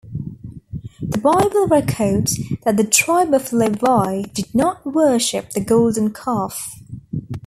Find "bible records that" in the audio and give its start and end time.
1.19-2.75